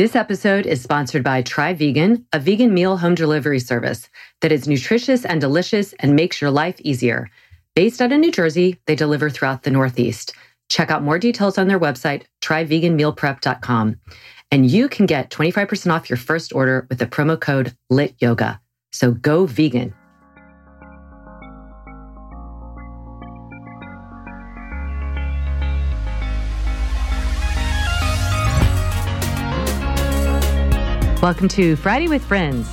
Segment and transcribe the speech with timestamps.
[0.00, 4.08] This episode is sponsored by Try Vegan, a vegan meal home delivery service
[4.40, 7.28] that is nutritious and delicious and makes your life easier.
[7.76, 10.34] Based out of New Jersey, they deliver throughout the Northeast.
[10.70, 14.00] Check out more details on their website, tryveganmealprep.com.
[14.50, 18.58] And you can get 25% off your first order with the promo code LITYOGA.
[18.92, 19.92] So go vegan.
[31.22, 32.66] Welcome to Friday with Friends.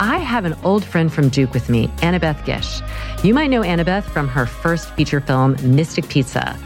[0.00, 2.82] I have an old friend from Duke with me, Annabeth Gish.
[3.24, 6.58] You might know Annabeth from her first feature film, Mystic Pizza.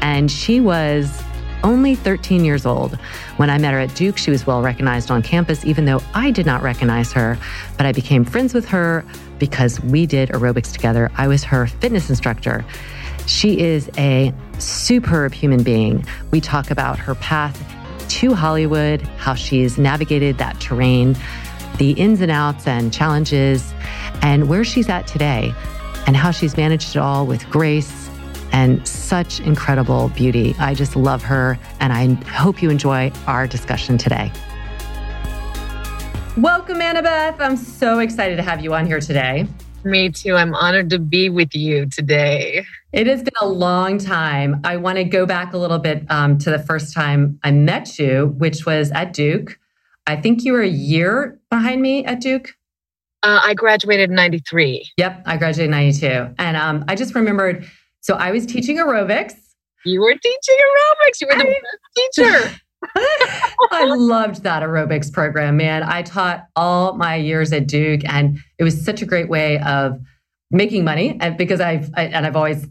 [0.00, 1.22] And she was
[1.62, 2.94] only 13 years old.
[3.36, 6.30] When I met her at Duke, she was well recognized on campus, even though I
[6.30, 7.36] did not recognize her.
[7.76, 9.04] But I became friends with her
[9.38, 11.10] because we did aerobics together.
[11.16, 12.64] I was her fitness instructor.
[13.26, 16.06] She is a superb human being.
[16.30, 17.62] We talk about her path
[18.08, 21.16] to Hollywood, how she's navigated that terrain,
[21.78, 23.72] the ins and outs and challenges,
[24.22, 25.54] and where she's at today,
[26.06, 28.10] and how she's managed it all with grace
[28.52, 30.54] and such incredible beauty.
[30.58, 34.30] I just love her, and I hope you enjoy our discussion today.
[36.36, 37.40] Welcome, Annabeth.
[37.40, 39.46] I'm so excited to have you on here today.
[39.84, 40.34] Me too.
[40.34, 42.64] I'm honored to be with you today.
[42.92, 44.60] It has been a long time.
[44.64, 47.98] I want to go back a little bit um, to the first time I met
[47.98, 49.58] you, which was at Duke.
[50.06, 52.54] I think you were a year behind me at Duke.
[53.22, 54.92] Uh, I graduated in 93.
[54.98, 56.34] Yep, I graduated in 92.
[56.38, 57.66] And um, I just remembered
[58.00, 59.34] so I was teaching aerobics.
[59.86, 61.20] You were teaching aerobics.
[61.20, 62.60] You were the best teacher.
[63.70, 65.84] I loved that aerobics program, man.
[65.84, 70.00] I taught all my years at Duke, and it was such a great way of
[70.50, 71.16] making money.
[71.20, 72.66] And because I've I, and I've always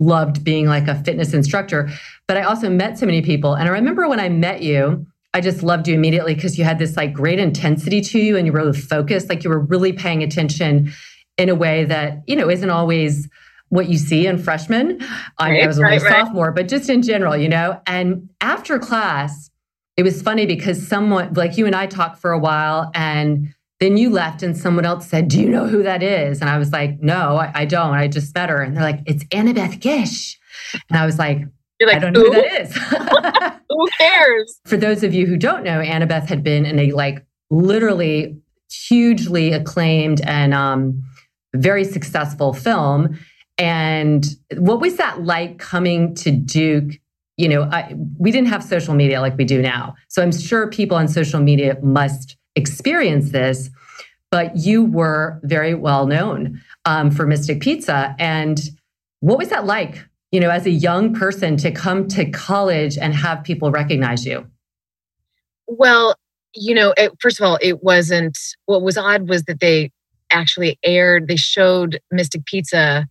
[0.00, 1.88] loved being like a fitness instructor,
[2.26, 3.54] but I also met so many people.
[3.54, 6.78] And I remember when I met you, I just loved you immediately because you had
[6.78, 9.28] this like great intensity to you, and you were really focused.
[9.28, 10.92] Like you were really paying attention
[11.36, 13.28] in a way that you know isn't always
[13.68, 15.00] what you see in freshmen.
[15.38, 17.80] I, mean, I was only right, a sophomore, but just in general, you know.
[17.86, 19.50] And after class,
[19.96, 23.96] it was funny because someone like you and I talked for a while, and then
[23.96, 26.72] you left, and someone else said, "Do you know who that is?" And I was
[26.72, 27.94] like, "No, I, I don't.
[27.94, 30.38] I just met her." And they're like, "It's Annabeth Gish,"
[30.88, 31.42] and I was like.
[31.84, 33.60] Like, I don't know who, who that is.
[33.68, 34.60] who cares?
[34.64, 38.38] For those of you who don't know, Annabeth had been in a like literally
[38.70, 41.02] hugely acclaimed and um,
[41.52, 43.18] very successful film
[43.58, 44.26] and
[44.56, 46.94] what was that like coming to Duke?
[47.36, 49.94] You know, I, we didn't have social media like we do now.
[50.08, 53.70] So I'm sure people on social media must experience this,
[54.30, 58.14] but you were very well known um, for Mystic Pizza.
[58.18, 58.60] And
[59.20, 63.14] what was that like, you know, as a young person to come to college and
[63.14, 64.46] have people recognize you?
[65.66, 66.16] Well,
[66.54, 69.90] you know, it, first of all, it wasn't, what was odd was that they
[70.30, 73.06] actually aired, they showed Mystic Pizza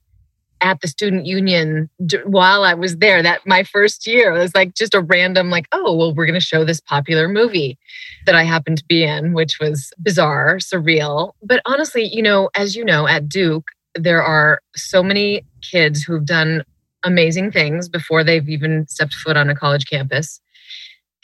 [0.63, 1.89] at the student union
[2.25, 3.21] while I was there.
[3.21, 6.39] That my first year it was like just a random, like, oh, well, we're going
[6.39, 7.77] to show this popular movie
[8.25, 11.33] that I happened to be in, which was bizarre, surreal.
[11.43, 16.25] But honestly, you know, as you know, at Duke, there are so many kids who've
[16.25, 16.63] done
[17.03, 20.39] amazing things before they've even stepped foot on a college campus.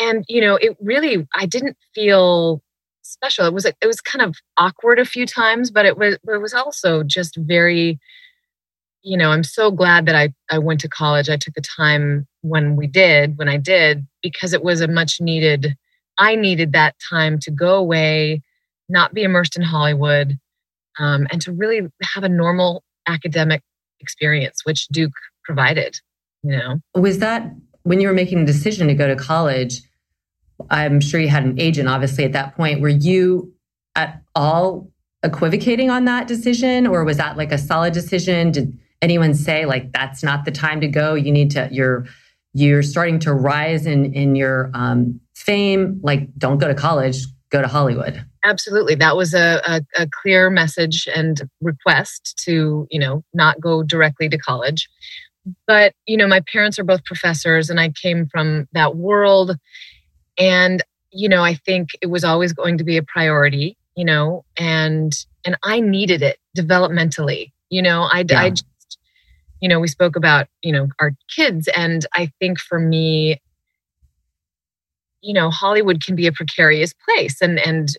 [0.02, 2.62] And, you know, it really, I didn't feel
[3.02, 3.46] special.
[3.46, 6.54] It was, it was kind of awkward a few times, but it was, it was
[6.54, 8.00] also just very,
[9.02, 11.30] you know, I'm so glad that I, I went to college.
[11.30, 15.22] I took the time when we did, when I did, because it was a much
[15.22, 15.76] needed,
[16.18, 18.42] I needed that time to go away,
[18.90, 20.38] not be immersed in Hollywood,
[21.00, 23.62] um, and to really have a normal academic
[24.02, 25.14] experience, which Duke
[25.46, 25.98] provided,
[26.44, 26.80] you know.
[26.96, 27.50] Was that
[27.84, 29.82] when you were making the decision to go to college,
[30.70, 32.82] I'm sure you had an agent, obviously, at that point.
[32.82, 33.54] Were you
[33.96, 34.92] at all
[35.24, 38.52] equivocating on that decision, or was that like a solid decision?
[38.52, 41.14] Did anyone say like that's not the time to go?
[41.14, 41.70] You need to.
[41.72, 42.06] You're
[42.54, 46.00] you're starting to rise in in your um, fame.
[46.04, 47.26] Like, don't go to college.
[47.50, 48.24] Go to Hollywood.
[48.44, 53.84] Absolutely, that was a, a, a clear message and request to you know not go
[53.84, 54.88] directly to college.
[55.66, 59.58] But you know, my parents are both professors, and I came from that world.
[60.38, 64.46] And you know, I think it was always going to be a priority you know,
[64.58, 65.14] and
[65.44, 67.52] and I needed it developmentally.
[67.70, 68.40] You know, I yeah.
[68.40, 68.54] I
[69.62, 73.42] you know, we spoke about, you know, our kids and I think for me
[75.22, 77.90] you know, Hollywood can be a precarious place and and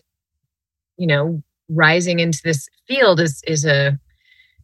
[0.97, 3.97] you know, rising into this field is is a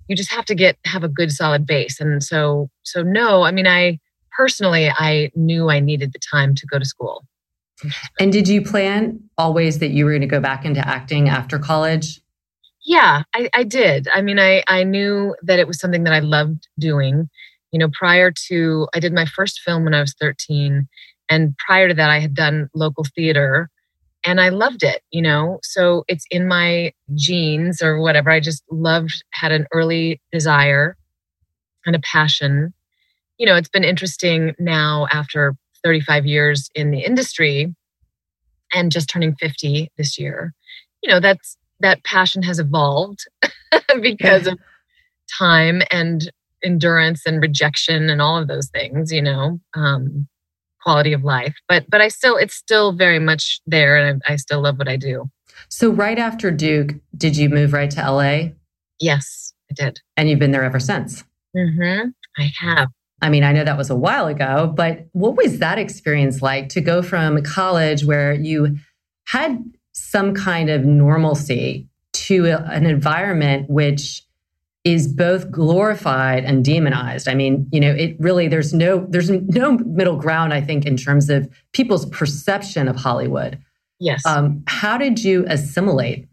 [0.08, 2.00] you just have to get have a good solid base.
[2.00, 4.00] And so so no, I mean I
[4.36, 7.26] personally I knew I needed the time to go to school.
[8.20, 11.60] And did you plan always that you were going to go back into acting after
[11.60, 12.22] college?
[12.88, 14.08] Yeah, I, I did.
[14.14, 17.30] I mean, I, I knew that it was something that I loved doing.
[17.72, 20.88] You know, prior to, I did my first film when I was 13.
[21.30, 23.70] And prior to that, I had done local theater
[24.26, 25.60] and I loved it, you know.
[25.64, 28.30] So it's in my genes or whatever.
[28.30, 30.96] I just loved, had an early desire
[31.86, 32.74] and a passion.
[33.38, 37.76] You know, it's been interesting now after 35 years in the industry
[38.74, 40.54] and just turning 50 this year
[41.04, 43.26] you know that's that passion has evolved
[44.02, 44.58] because of
[45.38, 46.32] time and
[46.64, 50.28] endurance and rejection and all of those things you know um,
[50.82, 51.56] quality of life.
[51.68, 54.88] But but i still it's still very much there and I, I still love what
[54.88, 55.30] i do.
[55.70, 58.50] So right after duke did you move right to la
[59.00, 60.00] yes i did.
[60.16, 61.24] And you've been there ever since?
[61.56, 62.10] Mm-hmm.
[62.38, 62.90] i have.
[63.22, 66.70] I mean, I know that was a while ago, but what was that experience like
[66.70, 68.78] to go from college where you
[69.26, 69.64] had
[69.98, 74.24] some kind of normalcy to an environment which
[74.84, 77.28] is both glorified and demonized.
[77.28, 80.98] I mean, you know, it really there's no there's no middle ground I think in
[80.98, 83.60] terms of people's perception of Hollywood.
[84.00, 84.26] Yes.
[84.26, 86.28] Um, how did you assimilate?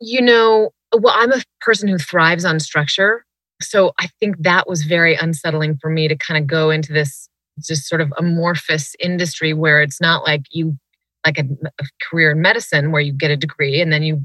[0.00, 3.24] You know, well, I'm a person who thrives on structure
[3.62, 7.28] so I think that was very unsettling for me to kind of go into this
[7.60, 10.76] just sort of amorphous industry where it's not like you
[11.24, 11.44] like a,
[11.78, 14.24] a career in medicine where you get a degree and then you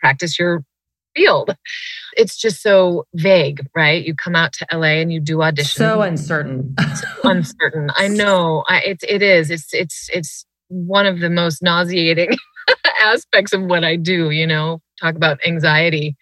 [0.00, 0.62] practice your
[1.14, 1.56] field.
[2.16, 4.04] It's just so vague, right?
[4.04, 5.76] You come out to LA and you do auditions.
[5.76, 6.74] So uncertain.
[6.94, 7.90] so uncertain.
[7.94, 8.64] I know.
[8.68, 9.50] I, it's it is.
[9.50, 12.36] It's it's it's one of the most nauseating
[13.00, 14.30] aspects of what I do.
[14.30, 16.16] You know, talk about anxiety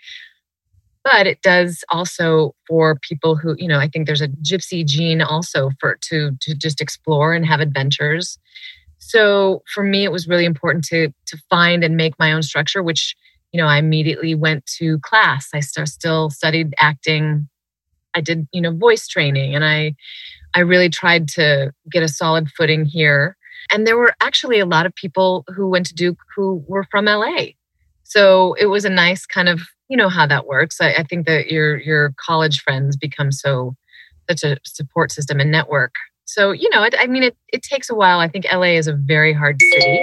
[1.05, 5.21] but it does also for people who you know i think there's a gypsy gene
[5.21, 8.39] also for to to just explore and have adventures
[9.12, 12.82] so for me it was really important to to find and make my own structure
[12.82, 13.14] which
[13.53, 17.49] you know i immediately went to class i st- still studied acting
[18.14, 19.94] i did you know voice training and i
[20.55, 23.37] i really tried to get a solid footing here
[23.70, 27.05] and there were actually a lot of people who went to duke who were from
[27.06, 27.47] la
[28.05, 29.61] so it was a nice kind of
[29.93, 30.81] you know how that works.
[30.81, 33.76] I, I think that your your college friends become so
[34.31, 35.93] such a support system and network.
[36.25, 38.21] So you know, it, I mean, it it takes a while.
[38.21, 40.01] I think LA is a very hard city,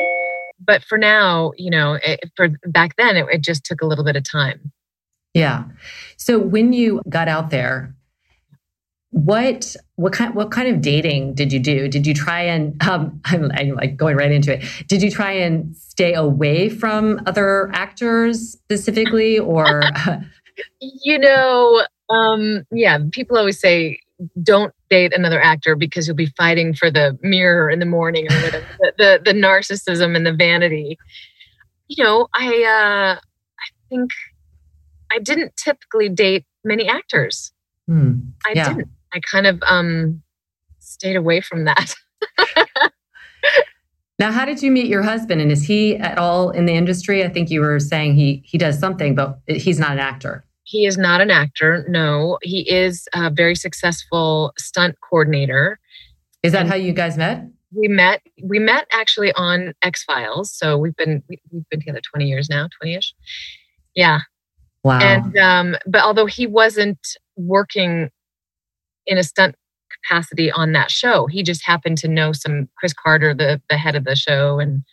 [0.59, 4.05] but for now, you know, it, for back then, it, it just took a little
[4.05, 4.71] bit of time.
[5.33, 5.65] Yeah.
[6.17, 7.95] So when you got out there,
[9.11, 11.87] what what kind what kind of dating did you do?
[11.87, 14.65] Did you try and um, I'm, I'm, like going right into it.
[14.87, 19.83] Did you try and stay away from other actors specifically, or
[20.79, 23.99] you know, um, yeah, people always say
[24.41, 28.35] don't date another actor because you'll be fighting for the mirror in the morning or
[28.35, 28.63] the,
[28.97, 30.97] the, the narcissism and the vanity.
[31.87, 34.11] You know, I uh, I think
[35.11, 37.51] I didn't typically date many actors.
[37.87, 38.19] Hmm.
[38.45, 38.69] I yeah.
[38.69, 38.89] didn't.
[39.13, 40.21] I kind of um,
[40.79, 41.95] stayed away from that.
[44.19, 45.41] now, how did you meet your husband?
[45.41, 47.23] And is he at all in the industry?
[47.23, 50.45] I think you were saying he he does something, but he's not an actor.
[50.69, 51.83] He is not an actor.
[51.89, 55.79] No, he is a very successful stunt coordinator.
[56.43, 57.43] Is that how you guys met?
[57.71, 58.21] We met.
[58.43, 60.51] We met actually on X Files.
[60.53, 63.15] So we've been we've been together twenty years now, twenty ish.
[63.95, 64.19] Yeah.
[64.83, 64.99] Wow.
[64.99, 66.99] And um, but although he wasn't
[67.35, 68.11] working
[69.07, 69.55] in a stunt
[70.03, 71.25] capacity on that show.
[71.25, 74.83] He just happened to know some Chris Carter, the the head of the show, and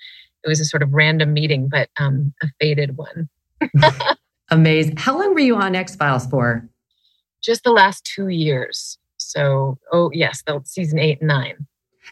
[0.42, 3.28] it was a sort of random meeting, but um, a faded one.
[4.50, 4.96] Amazing.
[4.96, 6.68] How long were you on X Files for?
[7.42, 8.98] Just the last two years.
[9.16, 11.66] So, oh yes, the season eight and nine.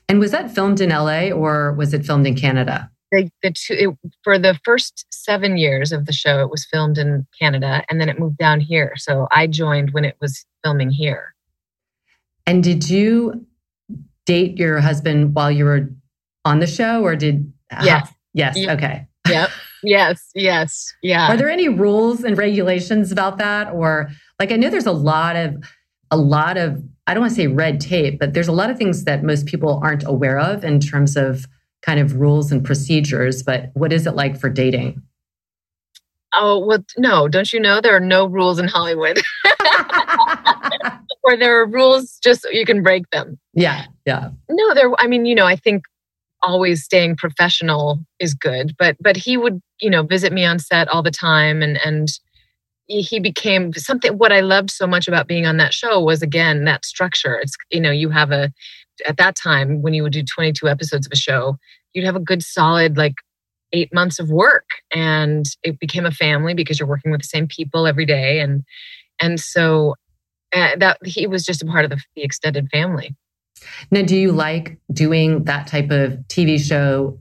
[0.09, 2.91] And was that filmed in LA or was it filmed in Canada?
[3.13, 6.99] The, the two it, for the first seven years of the show, it was filmed
[6.99, 8.95] in Canada, and then it moved down here.
[8.97, 11.35] So I joined when it was filming here.
[12.47, 13.47] And did you
[14.27, 15.91] date your husband while you were
[16.45, 17.53] on the show, or did?
[17.83, 18.13] Yes.
[18.33, 18.59] Yes.
[18.59, 19.07] Okay.
[19.29, 19.51] Yep.
[19.85, 20.31] yes.
[20.35, 20.93] Yes.
[21.03, 21.29] Yeah.
[21.29, 25.37] Are there any rules and regulations about that, or like I know there's a lot
[25.37, 25.57] of
[26.11, 28.79] a lot of I don't want to say red tape, but there's a lot of
[28.79, 31.47] things that most people aren't aware of in terms of
[31.83, 33.43] kind of rules and procedures.
[33.43, 35.03] But what is it like for dating?
[36.37, 39.21] Oh, well, no, don't you know there are no rules in Hollywood?
[41.23, 43.39] or there are rules just so you can break them.
[43.53, 43.87] Yeah.
[44.05, 44.31] Yeah.
[44.51, 45.85] No, there, I mean, you know, I think
[46.45, 50.89] always staying professional is good, but, but he would, you know, visit me on set
[50.89, 52.09] all the time and, and,
[52.87, 56.65] he became something what i loved so much about being on that show was again
[56.65, 57.37] that structure.
[57.37, 58.53] It's you know you have a
[59.07, 61.57] at that time when you would do 22 episodes of a show
[61.95, 63.15] you'd have a good solid like
[63.73, 67.49] eight months of work and it became a family because you're working with the same
[67.49, 68.63] people every day and
[69.21, 69.95] and so
[70.55, 73.15] uh, that he was just a part of the, the extended family
[73.91, 77.19] now do you like doing that type of tv show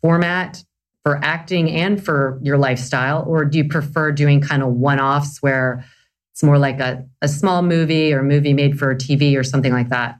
[0.00, 0.62] format
[1.08, 3.24] for acting and for your lifestyle?
[3.26, 5.84] Or do you prefer doing kind of one offs where
[6.32, 9.88] it's more like a, a small movie or movie made for TV or something like
[9.88, 10.18] that?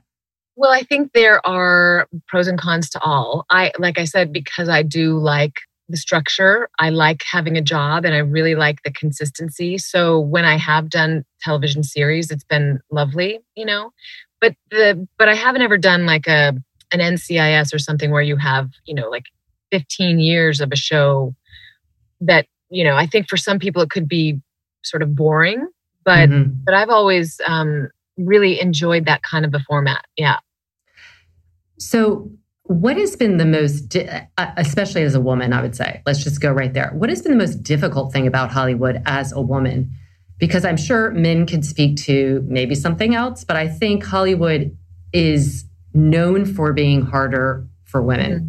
[0.55, 3.45] Well, I think there are pros and cons to all.
[3.49, 5.53] I, like I said, because I do like
[5.87, 9.77] the structure, I like having a job and I really like the consistency.
[9.77, 13.91] So when I have done television series, it's been lovely, you know.
[14.41, 16.53] But the but I haven't ever done like a
[16.91, 19.25] an NCIS or something where you have, you know, like
[19.71, 21.35] 15 years of a show
[22.21, 24.41] that you know i think for some people it could be
[24.83, 25.65] sort of boring
[26.03, 26.51] but mm-hmm.
[26.65, 27.87] but i've always um,
[28.19, 30.05] really enjoyed that kind of a format.
[30.17, 30.37] Yeah.
[31.77, 32.29] So
[32.63, 36.23] what has been the most di- uh, especially as a woman i would say let's
[36.23, 36.91] just go right there.
[36.93, 39.91] What has been the most difficult thing about hollywood as a woman
[40.39, 44.75] because i'm sure men could speak to maybe something else but i think hollywood
[45.13, 48.47] is known for being harder for women mm-hmm.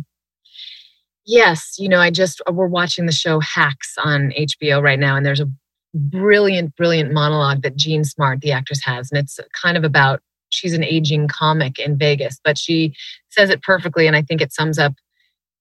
[1.30, 5.14] Yes, you know, I just uh, we're watching the show Hacks on HBO right now,
[5.14, 5.48] and there's a
[5.94, 10.72] brilliant, brilliant monologue that Jean Smart, the actress, has, and it's kind of about she's
[10.72, 12.96] an aging comic in Vegas, but she
[13.28, 14.94] says it perfectly, and I think it sums up.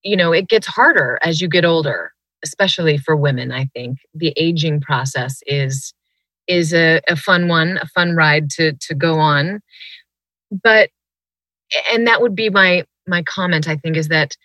[0.04, 3.52] You know, it gets harder as you get older, especially for women.
[3.52, 5.94] I think the aging process is
[6.50, 9.62] is a, a fun one, a fun ride to to go on,
[10.52, 10.90] but
[11.94, 13.70] and that would be my my comment.
[13.70, 14.36] I think is that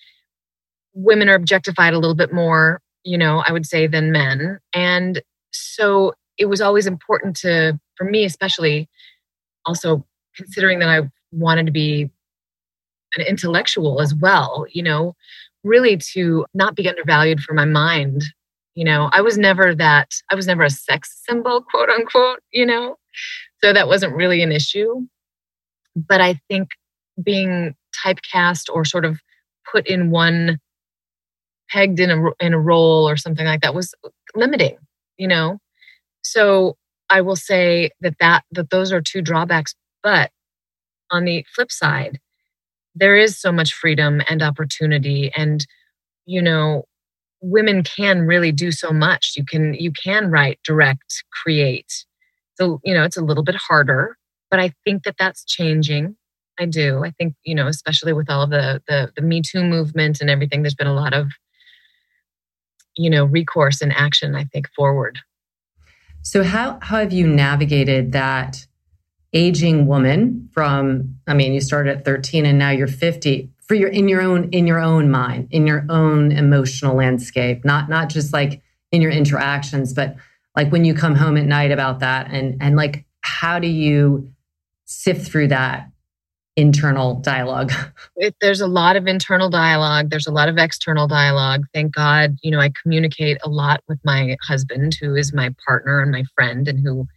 [0.94, 4.58] women are objectified a little bit more, you know, I would say, than men.
[4.73, 8.88] And so it was always important to, for me especially,
[9.66, 10.04] also
[10.37, 12.11] considering that I wanted to be
[13.16, 15.14] an intellectual as well, you know,
[15.62, 18.25] really to not be undervalued for my mind.
[18.75, 22.66] You know, I was never that, I was never a sex symbol, quote unquote, you
[22.66, 22.97] know,
[23.62, 25.07] so that wasn't really an issue.
[25.95, 26.71] But I think
[27.23, 29.21] being typecast or sort of
[29.71, 30.59] put in one
[31.71, 33.95] pegged in a in a role or something like that was
[34.35, 34.76] limiting
[35.16, 35.59] you know
[36.23, 36.76] so
[37.11, 40.31] i will say that that that those are two drawbacks but
[41.11, 42.21] on the flip side
[42.95, 45.66] there is so much freedom and opportunity and
[46.26, 46.85] you know
[47.44, 49.34] women can really do so much.
[49.36, 52.04] You can you can write direct create.
[52.54, 54.16] So you know it's a little bit harder
[54.54, 56.14] but i think that that's changing.
[56.60, 57.04] I do.
[57.04, 60.62] I think you know especially with all the the, the me too movement and everything
[60.62, 61.26] there's been a lot of
[62.96, 65.18] you know recourse and action i think forward.
[66.22, 68.64] So how how have you navigated that
[69.32, 73.88] aging woman from i mean you started at 13 and now you're 50 for your
[73.88, 78.33] in your own in your own mind in your own emotional landscape not not just
[78.33, 80.16] like in your interactions but
[80.56, 84.30] like when you come home at night about that and and like how do you
[84.85, 85.88] sift through that
[86.56, 87.73] internal dialogue?
[88.16, 90.09] It, there's a lot of internal dialogue.
[90.09, 91.64] There's a lot of external dialogue.
[91.75, 96.00] Thank God, you know, I communicate a lot with my husband, who is my partner
[96.00, 97.09] and my friend, and who,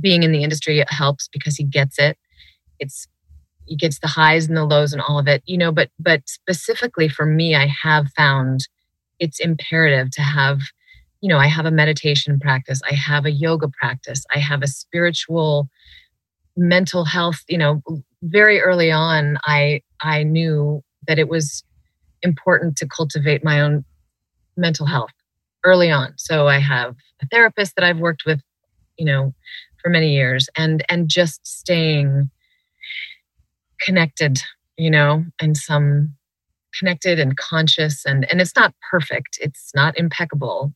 [0.00, 2.18] being in the industry, helps because he gets it.
[2.80, 3.06] It's
[3.76, 5.72] gets the highs and the lows and all of it, you know.
[5.72, 8.68] But but specifically for me, I have found
[9.18, 10.60] it's imperative to have,
[11.20, 14.66] you know, I have a meditation practice, I have a yoga practice, I have a
[14.66, 15.68] spiritual
[16.56, 17.82] mental health you know
[18.22, 21.64] very early on i i knew that it was
[22.22, 23.84] important to cultivate my own
[24.56, 25.10] mental health
[25.64, 28.40] early on so i have a therapist that i've worked with
[28.98, 29.32] you know
[29.82, 32.30] for many years and and just staying
[33.84, 34.40] connected
[34.76, 36.14] you know, and some
[36.78, 39.38] connected and conscious and and it's not perfect.
[39.40, 40.72] It's not impeccable.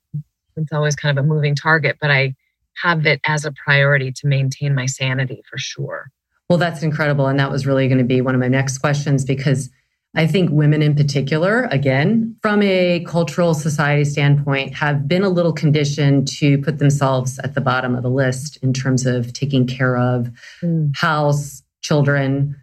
[0.57, 2.35] It's always kind of a moving target, but I
[2.83, 6.11] have it as a priority to maintain my sanity for sure.
[6.49, 7.27] Well, that's incredible.
[7.27, 9.71] And that was really going to be one of my next questions because
[10.15, 15.53] I think women in particular, again, from a cultural society standpoint, have been a little
[15.53, 19.97] conditioned to put themselves at the bottom of the list in terms of taking care
[19.97, 20.31] of
[20.63, 20.91] mm.
[20.97, 22.57] house, children,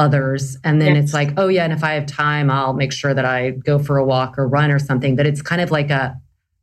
[0.00, 0.56] others.
[0.64, 1.04] And then yes.
[1.04, 3.78] it's like, oh, yeah, and if I have time, I'll make sure that I go
[3.78, 5.14] for a walk or run or something.
[5.14, 6.16] But it's kind of like a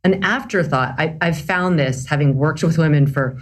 [0.04, 0.94] an afterthought.
[0.98, 3.38] I, have found this having worked with women for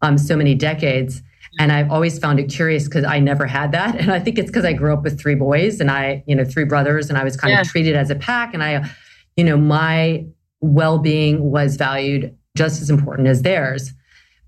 [0.00, 1.22] um, so many decades
[1.58, 3.96] and I've always found it curious because I never had that.
[4.00, 6.44] And I think it's because I grew up with three boys and I, you know,
[6.44, 7.60] three brothers, and I was kind yeah.
[7.60, 8.54] of treated as a pack.
[8.54, 8.88] And I,
[9.36, 10.24] you know, my
[10.60, 13.92] well being was valued just as important as theirs.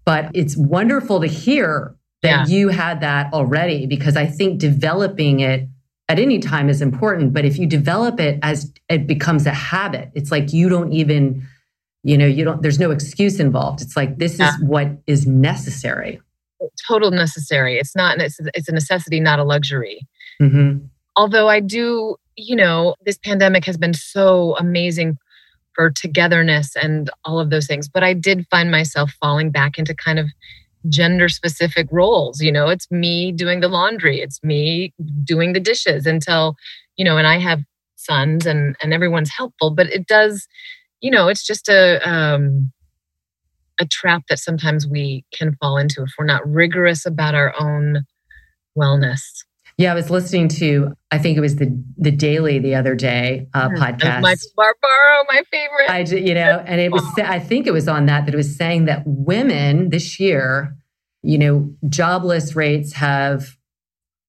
[0.04, 1.94] But it's wonderful to hear
[2.24, 2.54] that yeah.
[2.54, 5.68] you had that already because I think developing it
[6.08, 7.32] at any time is important.
[7.32, 11.46] But if you develop it as it becomes a habit, it's like you don't even,
[12.02, 13.80] you know, you don't, there's no excuse involved.
[13.80, 14.48] It's like this yeah.
[14.48, 16.20] is what is necessary
[16.86, 17.78] total necessary.
[17.78, 20.06] It's not, it's, it's a necessity, not a luxury.
[20.40, 20.86] Mm-hmm.
[21.16, 25.18] Although I do, you know, this pandemic has been so amazing
[25.74, 27.88] for togetherness and all of those things.
[27.88, 30.26] But I did find myself falling back into kind of
[30.88, 32.40] gender specific roles.
[32.40, 34.92] You know, it's me doing the laundry, it's me
[35.24, 36.56] doing the dishes until,
[36.96, 37.60] you know, and I have
[37.96, 40.46] sons and and everyone's helpful, but it does,
[41.00, 42.72] you know, it's just a um
[43.80, 48.04] a trap that sometimes we can fall into if we're not rigorous about our own
[48.78, 49.22] wellness.
[49.76, 53.48] Yeah, I was listening to I think it was the the Daily the other day
[53.54, 54.22] uh, podcast.
[54.22, 55.90] Michael Barbaro, my favorite.
[55.90, 58.56] I you know, and it was I think it was on that that it was
[58.56, 60.76] saying that women this year,
[61.22, 63.56] you know, jobless rates have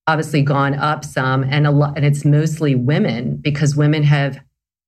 [0.08, 4.40] obviously gone up some, and a lot, and it's mostly women because women have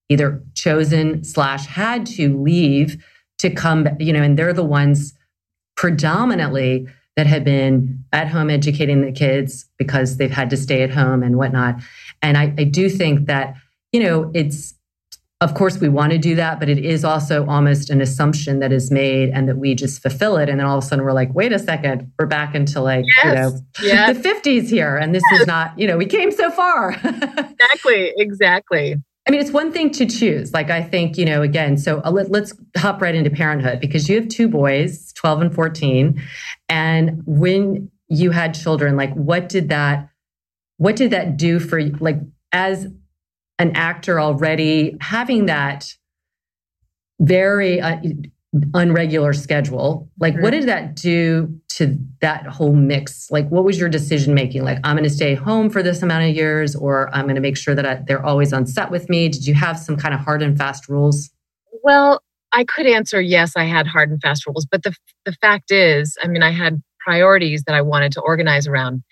[0.09, 3.03] either chosen slash had to leave
[3.39, 5.13] to come, you know, and they're the ones
[5.75, 10.91] predominantly that have been at home educating the kids because they've had to stay at
[10.91, 11.75] home and whatnot.
[12.21, 13.55] And I, I do think that,
[13.91, 14.75] you know, it's,
[15.41, 18.71] of course, we want to do that, but it is also almost an assumption that
[18.71, 20.47] is made and that we just fulfill it.
[20.47, 23.05] And then all of a sudden we're like, wait a second, we're back into like,
[23.23, 23.25] yes.
[23.25, 24.17] you know, yes.
[24.17, 24.95] the 50s here.
[24.95, 25.41] And this yes.
[25.41, 26.91] is not, you know, we came so far.
[27.03, 28.13] exactly.
[28.17, 28.95] Exactly.
[29.27, 30.53] I mean, it's one thing to choose.
[30.53, 34.07] Like, I think, you know, again, so uh, let, us hop right into parenthood because
[34.07, 36.21] you have two boys, 12 and 14.
[36.69, 40.09] And when you had children, like, what did that,
[40.77, 41.97] what did that do for you?
[41.99, 42.19] Like,
[42.53, 42.87] as
[43.59, 45.93] an actor already, having that
[47.19, 47.97] very, uh,
[48.55, 50.43] unregular schedule like mm-hmm.
[50.43, 53.29] what did that do to that whole mix.
[53.31, 54.63] Like what was your decision making?
[54.63, 57.41] Like i'm going to stay home for this amount of years or i'm going to
[57.41, 59.29] make sure that I, they're always on set with me?
[59.29, 61.29] Did you have some kind of hard and fast rules?
[61.83, 62.21] Well
[62.53, 66.17] i could answer yes i had hard and fast rules but the the fact is
[66.23, 69.03] i mean i had priorities that i wanted to organize around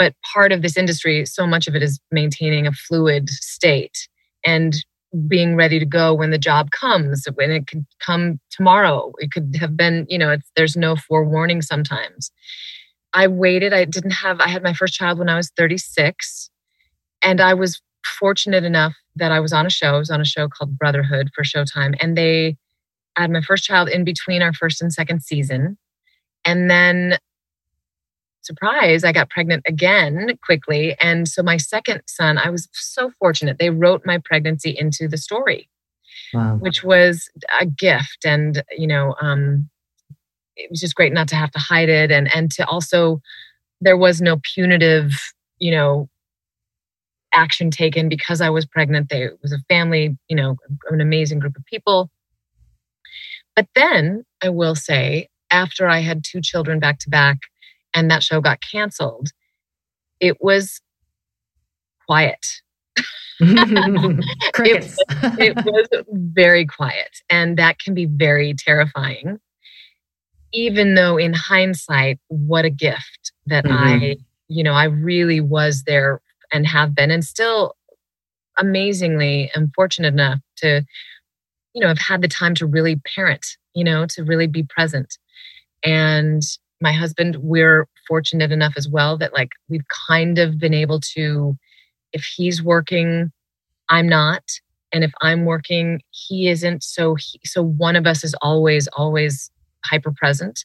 [0.00, 4.08] but part of this industry so much of it is maintaining a fluid state.
[4.46, 4.74] And
[5.26, 9.12] being ready to go when the job comes when it could come tomorrow.
[9.18, 12.30] It could have been you know there's no forewarning sometimes.
[13.12, 16.50] I waited i didn't have i had my first child when i was 36
[17.22, 20.24] and i was fortunate enough that i was on a show i was on a
[20.24, 22.56] show called brotherhood for showtime and they
[23.16, 25.76] had my first child in between our first and second season
[26.44, 27.18] and then
[28.42, 30.96] surprise, I got pregnant again quickly.
[31.00, 33.58] And so my second son, I was so fortunate.
[33.58, 35.68] They wrote my pregnancy into the story,
[36.32, 36.56] wow.
[36.56, 37.28] which was
[37.60, 38.24] a gift.
[38.24, 39.68] And, you know, um,
[40.56, 42.10] it was just great not to have to hide it.
[42.10, 43.20] And, and to also,
[43.80, 45.12] there was no punitive,
[45.58, 46.08] you know,
[47.32, 49.08] action taken because I was pregnant.
[49.08, 50.56] There was a family, you know,
[50.88, 52.10] an amazing group of people.
[53.54, 57.38] But then I will say, after I had two children back to back,
[57.94, 59.28] and that show got canceled,
[60.20, 60.80] it was
[62.06, 62.44] quiet.
[64.52, 64.96] Crickets.
[65.38, 67.20] it, it was very quiet.
[67.30, 69.38] And that can be very terrifying.
[70.52, 74.04] Even though, in hindsight, what a gift that mm-hmm.
[74.04, 74.16] I,
[74.48, 76.20] you know, I really was there
[76.52, 77.76] and have been, and still
[78.58, 80.84] amazingly am fortunate enough to,
[81.72, 85.16] you know, have had the time to really parent, you know, to really be present.
[85.84, 86.42] And
[86.80, 91.56] my husband, we're fortunate enough as well that like we've kind of been able to,
[92.12, 93.30] if he's working,
[93.88, 94.42] I'm not.
[94.92, 96.82] And if I'm working, he isn't.
[96.82, 99.50] So, he, so one of us is always, always
[99.84, 100.64] hyper present.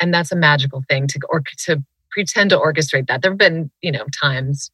[0.00, 1.82] And that's a magical thing to, or to
[2.14, 3.22] pretend to orchestrate that.
[3.22, 4.70] There have been, you know, times,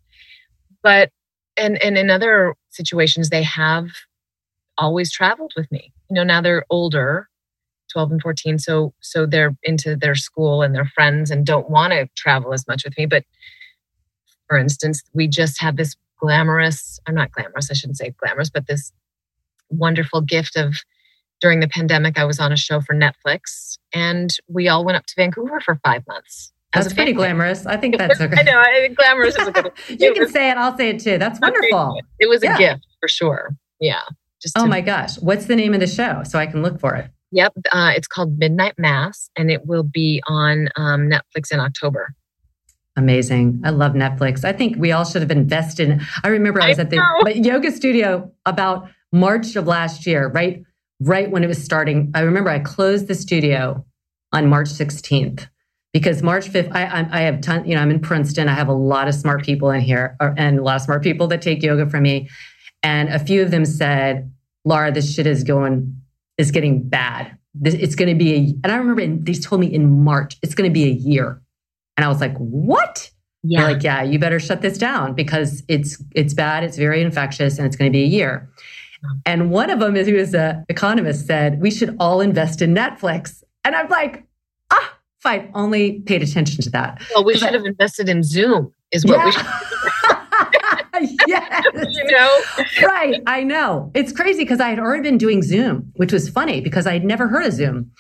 [0.83, 1.11] but
[1.57, 3.89] and and in other situations they have
[4.79, 5.93] always traveled with me.
[6.09, 7.29] You know, now they're older,
[7.93, 11.93] 12 and 14, so so they're into their school and their friends and don't want
[11.93, 13.25] to travel as much with me, but
[14.49, 18.67] for instance, we just had this glamorous, I'm not glamorous, I shouldn't say glamorous, but
[18.67, 18.93] this
[19.71, 20.75] wonderful gift of
[21.41, 25.07] during the pandemic, I was on a show for Netflix and we all went up
[25.07, 26.53] to Vancouver for five months.
[26.73, 27.67] That's pretty glamorous.
[27.67, 28.41] I think that's okay.
[28.41, 28.59] I know.
[28.59, 30.57] I glamorous is a good You can was, say it.
[30.57, 31.19] I'll say it too.
[31.19, 32.01] That's wonderful.
[32.19, 32.59] It was a yeah.
[32.59, 33.57] gift for sure.
[33.81, 34.03] Yeah.
[34.41, 35.19] Just oh my gosh.
[35.19, 37.11] What's the name of the show so I can look for it?
[37.33, 37.53] Yep.
[37.73, 42.15] Uh, it's called Midnight Mass and it will be on um, Netflix in October.
[42.97, 43.61] Amazing.
[43.65, 44.45] I love Netflix.
[44.45, 46.01] I think we all should have invested.
[46.25, 50.63] I remember I was I at the yoga studio about March of last year, right?
[51.01, 52.11] Right when it was starting.
[52.15, 53.85] I remember I closed the studio
[54.33, 55.49] on March 16th
[55.93, 58.49] because March 5th, I, I, have ton, you know, I'm in Princeton.
[58.49, 61.27] I have a lot of smart people in here and a lot of smart people
[61.29, 62.29] that take yoga from me.
[62.83, 64.33] And a few of them said,
[64.65, 66.00] Laura, this shit is going,
[66.41, 67.37] is getting bad.
[67.63, 70.69] It's going to be a, and I remember they told me in March, it's going
[70.69, 71.41] to be a year.
[71.97, 73.11] And I was like, what?
[73.43, 73.61] Yeah.
[73.61, 76.63] They're like, yeah, you better shut this down because it's, it's bad.
[76.63, 78.51] It's very infectious and it's going to be a year.
[79.25, 83.43] And one of them, who is an economist, said, we should all invest in Netflix.
[83.65, 84.25] And I'm like,
[84.71, 87.03] ah, fine, only paid attention to that.
[87.15, 89.25] Well, we should I, have invested in Zoom, is what yeah.
[89.25, 89.47] we should
[91.27, 91.65] yes.
[91.75, 92.41] you know?
[92.87, 93.21] right.
[93.27, 93.91] I know.
[93.95, 97.05] It's crazy because I had already been doing Zoom, which was funny because I had
[97.05, 97.91] never heard of Zoom.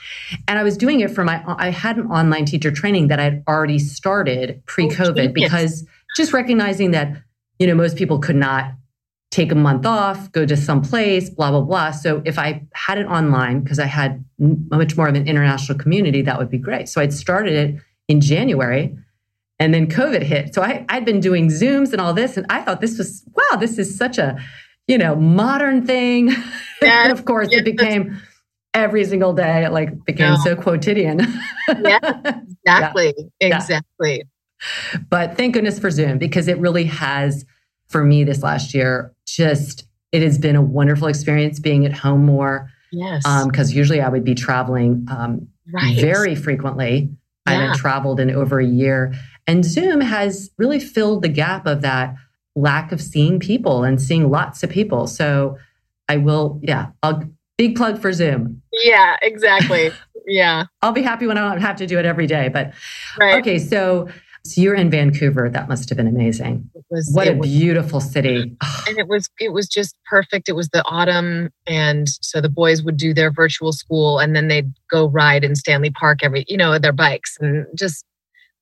[0.49, 3.43] And I was doing it for my, I had an online teacher training that I'd
[3.49, 5.87] already started pre COVID oh, because
[6.17, 7.23] just recognizing that,
[7.59, 8.73] you know, most people could not
[9.31, 11.93] take a month off, go to some place, blah, blah, blah.
[11.93, 16.23] So if I had it online, because I had much more of an international community,
[16.23, 16.89] that would be great.
[16.89, 18.97] So I'd started it in January
[19.61, 20.55] and then COVID hit.
[20.55, 23.59] So I, I'd been doing Zooms and all this, and I thought this was, wow,
[23.59, 24.43] this is such a,
[24.89, 26.35] you know, modern thing.
[26.83, 28.19] Yes, and of course, it became
[28.73, 30.41] every single day, it like became no.
[30.43, 31.21] so quotidian.
[31.69, 31.99] yeah,
[32.65, 33.13] exactly.
[33.39, 33.57] Yeah.
[33.59, 34.23] Exactly.
[35.11, 37.45] But thank goodness for Zoom because it really has,
[37.89, 42.25] for me this last year, just, it has been a wonderful experience being at home
[42.25, 42.71] more.
[42.93, 43.25] Yes.
[43.45, 46.01] Because um, usually I would be traveling um, right.
[46.01, 47.11] very frequently.
[47.47, 47.53] Yeah.
[47.53, 49.13] I haven't traveled in over a year.
[49.51, 52.15] And Zoom has really filled the gap of that
[52.55, 55.09] lack of seeing people and seeing lots of people.
[55.09, 55.59] So
[56.09, 57.25] I will, yeah, I'll
[57.59, 58.63] big plug for Zoom.
[58.73, 59.91] Yeah, exactly.
[60.25, 60.67] Yeah.
[60.83, 62.49] I'll be happy when I don't have to do it every day.
[62.49, 62.75] But
[63.19, 63.41] right.
[63.41, 64.09] okay, so
[64.45, 65.51] so you're in Vancouver.
[65.51, 66.71] That must have been amazing.
[66.77, 68.57] It was, what a was, beautiful city.
[68.87, 70.49] And it was it was just perfect.
[70.49, 74.47] It was the autumn, and so the boys would do their virtual school, and then
[74.47, 78.05] they'd go ride in Stanley Park every you know their bikes, and just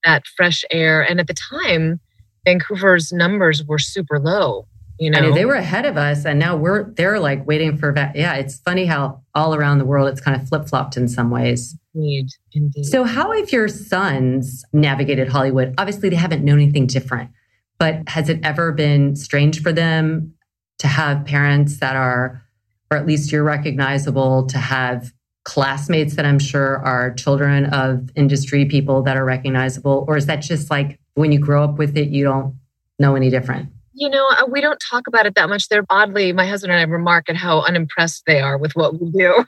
[0.03, 1.01] that fresh air.
[1.01, 1.99] And at the time,
[2.45, 4.67] Vancouver's numbers were super low.
[4.99, 7.93] You know, they were ahead of us, and now we're they're like waiting for.
[7.93, 11.07] Va- yeah, it's funny how all around the world it's kind of flip flopped in
[11.07, 11.77] some ways.
[11.95, 12.83] Indeed, indeed.
[12.83, 15.73] So, how have your sons navigated Hollywood?
[15.77, 17.31] Obviously, they haven't known anything different,
[17.77, 20.33] but has it ever been strange for them
[20.79, 22.43] to have parents that are,
[22.91, 28.65] or at least you're recognizable, to have classmates that I'm sure are children of industry
[28.65, 30.05] people that are recognizable?
[30.07, 32.55] Or is that just like when you grow up with it, you don't
[32.99, 33.69] know any different?
[33.93, 35.67] You know, uh, we don't talk about it that much.
[35.67, 39.11] They're oddly, my husband and I remark at how unimpressed they are with what we
[39.11, 39.45] do.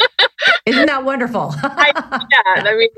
[0.66, 1.54] Isn't that wonderful?
[1.62, 1.92] I,
[2.32, 2.88] yeah, I mean,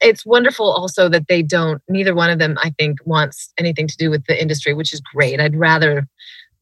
[0.00, 3.96] it's wonderful also that they don't, neither one of them, I think, wants anything to
[3.96, 5.40] do with the industry, which is great.
[5.40, 6.08] I'd rather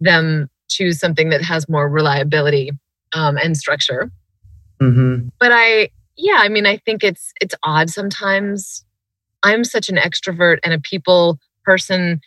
[0.01, 2.73] them choose something that has more reliability
[3.13, 4.11] um, and structure.
[4.81, 5.29] Mm-hmm.
[5.39, 8.85] But I, yeah, I mean, I think it's it's odd sometimes.
[9.43, 12.21] I'm such an extrovert and a people person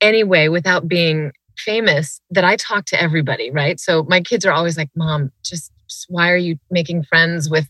[0.00, 3.78] anyway, without being famous, that I talk to everybody, right?
[3.80, 5.72] So my kids are always like, "Mom, just
[6.08, 7.68] why are you making friends with,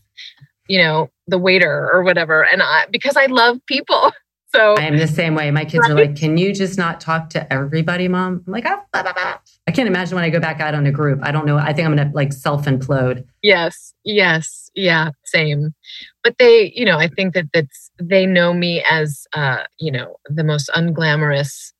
[0.67, 4.11] you know, the waiter or whatever?" And I because I love people.
[4.55, 5.51] So I am the same way.
[5.51, 5.91] My kids right?
[5.91, 9.13] are like, "Can you just not talk to everybody, mom?" I'm like, oh, blah, blah,
[9.13, 9.37] blah.
[9.67, 11.19] I can't imagine when I go back out on a group.
[11.23, 11.57] I don't know.
[11.57, 13.25] I think I'm going to like self implode.
[13.41, 15.73] Yes, yes, yeah, same.
[16.23, 20.15] But they, you know, I think that that's they know me as, uh, you know,
[20.27, 21.73] the most unglamorous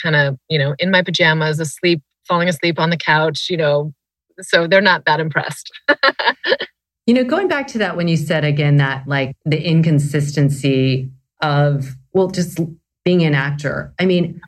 [0.00, 3.94] kind of, you know, in my pajamas, asleep, falling asleep on the couch, you know.
[4.42, 5.70] So they're not that impressed.
[7.06, 11.10] you know, going back to that when you said again that like the inconsistency
[11.42, 12.58] of well, just
[13.04, 13.94] being an actor.
[13.98, 14.40] I mean,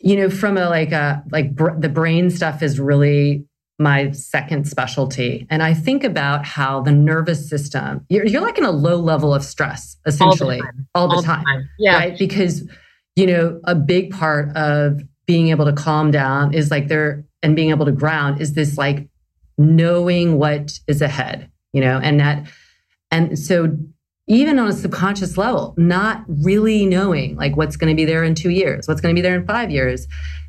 [0.00, 3.46] you know, from a like a like br- the brain stuff is really
[3.78, 5.46] my second specialty.
[5.50, 9.34] And I think about how the nervous system, you're, you're like in a low level
[9.34, 10.88] of stress, essentially, all the time.
[10.94, 11.68] All the all time, time.
[11.78, 11.96] Yeah.
[11.96, 12.18] Right.
[12.18, 12.68] Because,
[13.16, 17.56] you know, a big part of being able to calm down is like they're and
[17.56, 19.08] being able to ground is this like
[19.58, 22.46] knowing what is ahead, you know, and that
[23.10, 23.76] and so
[24.26, 28.34] even on a subconscious level, not really knowing like what's going to be there in
[28.34, 30.06] two years, what's going to be there in five years,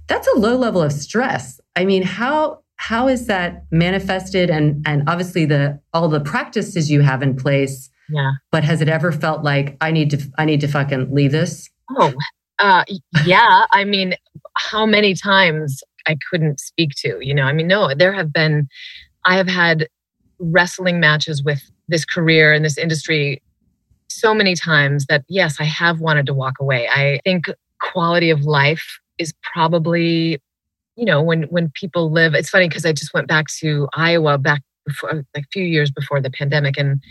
[0.08, 1.60] that's a low level of stress.
[1.76, 4.50] I mean, how how is that manifested?
[4.50, 8.34] And and obviously the all the practices you have in place yeah.
[8.52, 11.70] but has it ever felt like i need to i need to fucking leave this?
[11.98, 12.14] Oh
[12.60, 12.84] uh
[13.26, 13.66] yeah.
[13.72, 14.16] I mean
[14.58, 17.44] how many times i couldn't speak to you know?
[17.44, 18.68] I mean no there have been
[19.26, 19.88] i have had
[20.40, 23.42] wrestling matches with this career and this industry
[24.10, 26.88] so many times that yes i have wanted to walk away.
[26.88, 27.46] I think
[27.82, 30.40] quality of life is probably
[30.96, 34.38] you know when when people live it's funny because i just went back to iowa
[34.38, 37.02] back before like a few years before the pandemic and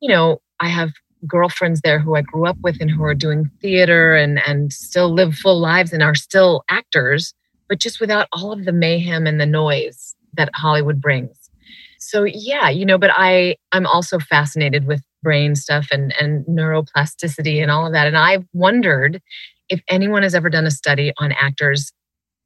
[0.00, 0.90] you know i have
[1.26, 5.12] girlfriends there who i grew up with and who are doing theater and and still
[5.12, 7.34] live full lives and are still actors
[7.68, 11.50] but just without all of the mayhem and the noise that hollywood brings.
[11.98, 17.60] So yeah you know but i i'm also fascinated with brain stuff and and neuroplasticity
[17.62, 18.06] and all of that.
[18.06, 19.20] And i've wondered
[19.68, 21.92] if anyone has ever done a study on actors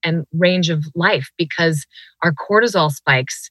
[0.04, 1.86] and range of life because
[2.22, 3.50] our cortisol spikes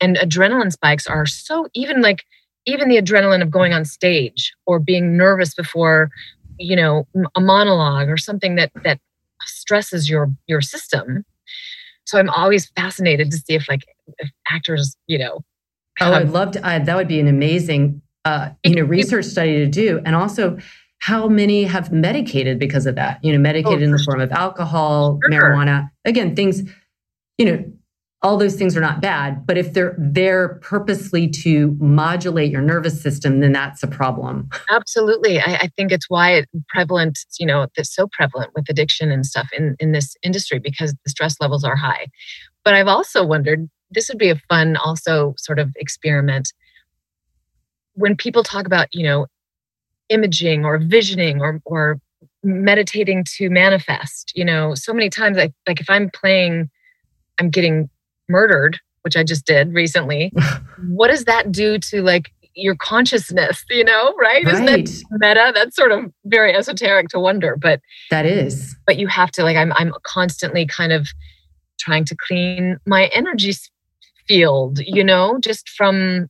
[0.00, 2.24] and adrenaline spikes are so even like
[2.66, 6.10] even the adrenaline of going on stage or being nervous before
[6.58, 8.98] you know a monologue or something that that
[9.42, 11.24] stresses your your system.
[12.04, 13.84] So i'm always fascinated to see if like
[14.18, 15.40] if actors you know
[16.00, 19.54] oh i'd love to uh, that would be an amazing uh you know research study
[19.58, 20.58] to do and also
[21.00, 23.22] how many have medicated because of that?
[23.22, 25.30] You know, medicated oh, in the form of alcohol, sure.
[25.30, 25.90] marijuana.
[26.04, 26.62] Again, things,
[27.38, 27.64] you know,
[28.20, 33.00] all those things are not bad, but if they're there purposely to modulate your nervous
[33.00, 34.48] system, then that's a problem.
[34.70, 35.38] Absolutely.
[35.38, 39.24] I, I think it's why it's prevalent, you know, it's so prevalent with addiction and
[39.24, 42.08] stuff in, in this industry because the stress levels are high.
[42.64, 46.52] But I've also wondered, this would be a fun also sort of experiment.
[47.98, 49.26] When people talk about, you know,
[50.08, 52.00] imaging or visioning or or
[52.42, 56.70] meditating to manifest you know so many times like like if i'm playing
[57.38, 57.88] i'm getting
[58.28, 60.32] murdered which i just did recently
[60.88, 64.78] what does that do to like your consciousness you know right, right.
[64.84, 65.52] is that meta?
[65.54, 67.80] That's sort of very esoteric to wonder but
[68.10, 68.74] that is.
[68.86, 71.08] but you have to like i'm i'm constantly kind of
[71.78, 73.52] trying to clean my energy
[74.26, 76.28] field you know just from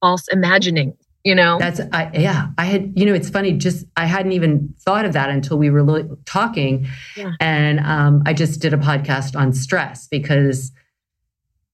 [0.00, 0.96] false imagining
[1.26, 1.58] you know?
[1.58, 2.50] That's I, yeah.
[2.56, 5.70] I had you know it's funny just i hadn't even thought of that until we
[5.70, 6.86] were talking.
[7.16, 7.32] Yeah.
[7.40, 10.70] and um, i just did a podcast on stress because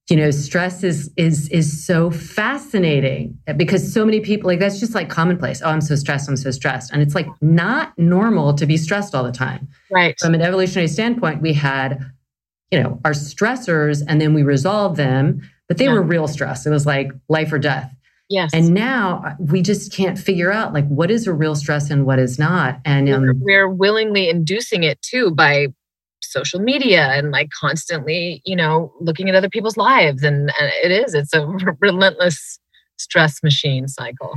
[0.09, 4.95] you know stress is is is so fascinating because so many people like that's just
[4.95, 5.61] like commonplace.
[5.62, 6.91] Oh i'm so stressed i'm so stressed.
[6.91, 9.69] And it's like not normal to be stressed all the time.
[9.91, 10.19] Right.
[10.19, 12.01] From an evolutionary standpoint we had
[12.71, 15.93] you know our stressors and then we resolved them but they yeah.
[15.93, 16.65] were real stress.
[16.65, 17.95] It was like life or death
[18.33, 18.49] Yes.
[18.55, 22.07] And now uh, we just can't figure out like what is a real stress and
[22.07, 22.81] what is not.
[22.87, 25.66] And um, we're willingly inducing it too by
[26.23, 30.23] social media and like constantly, you know, looking at other people's lives.
[30.23, 31.47] And, and it is, it's a
[31.81, 32.59] relentless
[32.97, 34.33] stress machine cycle.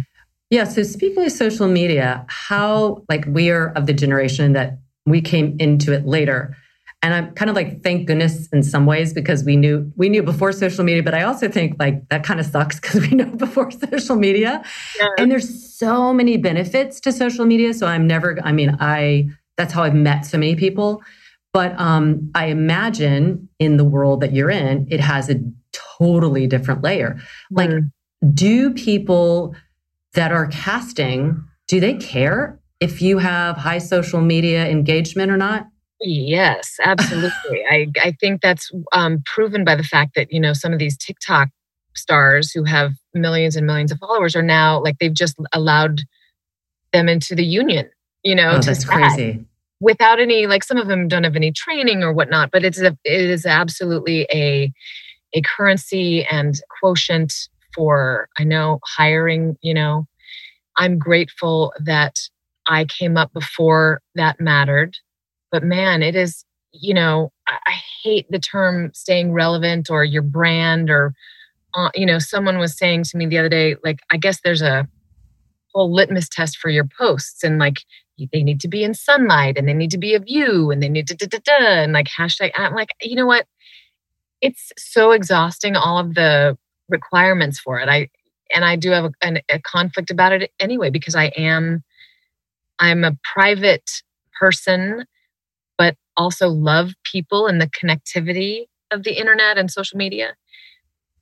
[0.50, 0.66] Yeah.
[0.66, 5.56] So speaking of social media, how like we are of the generation that we came
[5.58, 6.58] into it later
[7.06, 10.24] and i'm kind of like thank goodness in some ways because we knew we knew
[10.24, 13.26] before social media but i also think like that kind of sucks because we know
[13.26, 14.64] before social media.
[15.00, 15.08] Yeah.
[15.20, 17.74] and there's so many benefits to social media.
[17.74, 21.04] So i'm never i mean i that's how i've met so many people.
[21.54, 25.36] But um, i imagine in the world that you're in it has a
[25.72, 27.20] totally different layer.
[27.52, 27.92] Like mm.
[28.34, 29.56] do people
[30.14, 35.68] that are casting do they care if you have high social media engagement or not
[36.02, 37.64] Yes, absolutely.
[37.70, 40.98] I, I think that's um, proven by the fact that, you know, some of these
[40.98, 41.50] TikTok
[41.96, 46.02] stars who have millions and millions of followers are now like they've just allowed
[46.92, 47.90] them into the union,
[48.24, 49.46] you know, oh, that's crazy.
[49.80, 52.98] Without any, like some of them don't have any training or whatnot, but it's a,
[53.04, 54.72] it is absolutely a,
[55.34, 57.34] a currency and quotient
[57.74, 60.08] for, I know, hiring, you know,
[60.78, 62.20] I'm grateful that
[62.68, 64.98] I came up before that mattered
[65.56, 70.22] but man, it is, you know, I, I hate the term staying relevant or your
[70.22, 71.14] brand or,
[71.74, 74.62] uh, you know, someone was saying to me the other day, like, I guess there's
[74.62, 74.86] a
[75.74, 77.78] whole litmus test for your posts and like
[78.34, 80.90] they need to be in sunlight and they need to be a view and they
[80.90, 82.52] need to da, da, da, and like hashtag.
[82.56, 83.48] I'm like, you know what?
[84.42, 86.58] It's so exhausting, all of the
[86.90, 87.88] requirements for it.
[87.88, 88.10] I,
[88.54, 91.82] and I do have a, a conflict about it anyway because I am,
[92.78, 93.90] I'm a private
[94.38, 95.06] person
[96.18, 100.36] also love people and the connectivity of the internet and social media.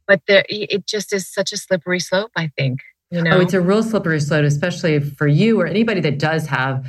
[0.07, 2.79] But there, it just is such a slippery slope, I think.
[3.09, 3.37] You know?
[3.37, 6.85] Oh, it's a real slippery slope, especially for you or anybody that does have,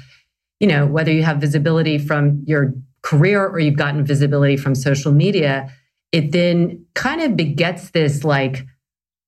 [0.59, 5.13] you know, whether you have visibility from your career or you've gotten visibility from social
[5.13, 5.71] media,
[6.13, 8.67] it then kind of begets this like,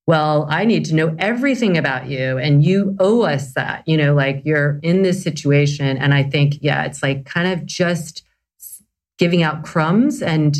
[0.07, 4.13] well, I need to know everything about you and you owe us that, you know,
[4.13, 5.97] like you're in this situation.
[5.97, 8.23] And I think, yeah, it's like kind of just
[9.17, 10.57] giving out crumbs and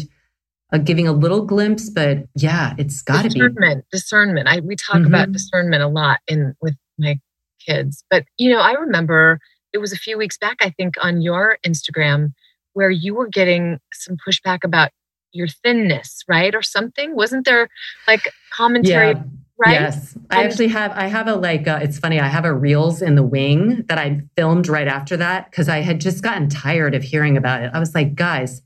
[0.74, 3.86] uh, giving a little glimpse, but yeah, it's got to be discernment.
[3.92, 4.48] Discernment.
[4.48, 5.08] I we talk mm-hmm.
[5.08, 7.20] about discernment a lot in with my
[7.66, 9.40] kids, but you know, I remember
[9.74, 12.34] it was a few weeks back, I think, on your Instagram
[12.74, 14.92] where you were getting some pushback about
[15.32, 17.16] your thinness, right, or something.
[17.16, 17.70] Wasn't there
[18.08, 19.10] like commentary?
[19.10, 19.24] Yeah.
[19.60, 19.74] Right?
[19.74, 20.92] Yes, I actually have.
[20.92, 21.68] I have a like.
[21.68, 22.20] Uh, it's funny.
[22.20, 25.80] I have a reels in the wing that I filmed right after that because I
[25.80, 27.72] had just gotten tired of hearing about it.
[27.74, 28.62] I was like, guys,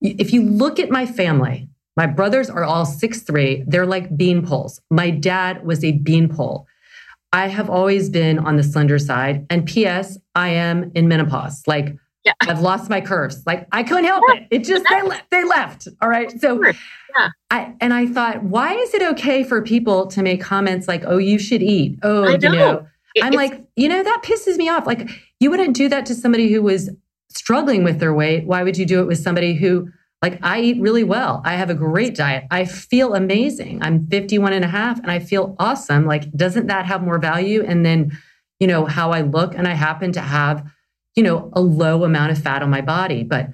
[0.00, 3.64] if you look at my family, my brothers are all six three.
[3.66, 4.80] They're like bean poles.
[4.90, 6.66] My dad was a bean pole.
[7.34, 9.44] I have always been on the slender side.
[9.50, 10.18] And P.S.
[10.36, 11.64] I am in menopause.
[11.66, 12.32] Like yeah.
[12.40, 13.42] I've lost my curves.
[13.46, 14.40] Like I couldn't help yeah.
[14.40, 14.48] it.
[14.50, 15.88] It just they, le- they left.
[16.00, 16.32] All right.
[16.40, 17.28] So yeah.
[17.50, 21.18] I and I thought, why is it okay for people to make comments like, "Oh,
[21.18, 22.86] you should eat." Oh, you know.
[23.22, 24.88] I'm like, you know, that pisses me off.
[24.88, 25.08] Like
[25.38, 26.90] you wouldn't do that to somebody who was
[27.34, 29.88] struggling with their weight, why would you do it with somebody who,
[30.22, 31.42] like, I eat really well?
[31.44, 32.44] I have a great diet.
[32.50, 33.82] I feel amazing.
[33.82, 36.06] I'm 51 and a half and I feel awesome.
[36.06, 37.64] Like, doesn't that have more value?
[37.64, 38.16] And then,
[38.60, 40.64] you know, how I look and I happen to have,
[41.16, 43.22] you know, a low amount of fat on my body.
[43.22, 43.50] But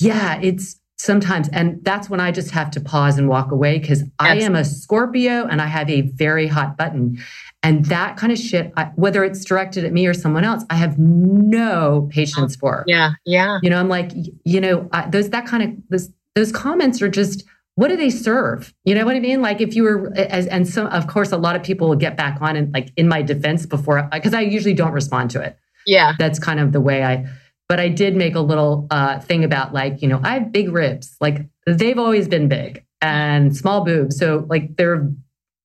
[0.00, 4.02] yeah, it's sometimes, and that's when I just have to pause and walk away because
[4.18, 7.18] I am a Scorpio and I have a very hot button.
[7.62, 10.76] And that kind of shit, I, whether it's directed at me or someone else, I
[10.76, 12.84] have no patience oh, for.
[12.86, 13.58] Yeah, yeah.
[13.62, 14.12] You know, I'm like,
[14.44, 17.44] you know, I, those that kind of those those comments are just
[17.76, 18.72] what do they serve?
[18.84, 19.42] You know what I mean?
[19.42, 22.16] Like if you were, as, and some, of course, a lot of people will get
[22.16, 25.58] back on and like in my defense before, because I usually don't respond to it.
[25.86, 27.26] Yeah, that's kind of the way I.
[27.68, 30.70] But I did make a little uh, thing about like, you know, I have big
[30.70, 31.16] ribs.
[31.20, 35.10] Like they've always been big and small boobs, so like they're